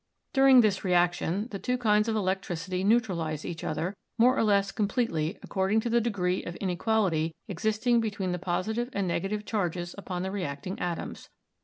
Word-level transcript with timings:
During 0.33 0.61
this 0.61 0.83
reaction 0.83 1.47
the 1.51 1.59
two 1.59 1.77
kinds 1.77 2.07
of 2.07 2.15
electricity 2.15 2.83
neutralize 2.83 3.45
each 3.45 3.63
other, 3.63 3.95
more 4.17 4.35
or 4.35 4.41
less 4.43 4.71
completely 4.71 5.37
according 5.43 5.79
to 5.81 5.91
the 5.91 6.01
degree 6.01 6.41
of 6.43 6.57
in 6.59 6.71
equality 6.71 7.35
existing 7.47 8.01
between 8.01 8.31
the 8.31 8.39
positive 8.39 8.89
and 8.93 9.07
negative 9.07 9.45
charges 9.45 9.93
upon 9.99 10.23
the 10.23 10.31
reacting 10.31 10.79
atoms. 10.79 11.29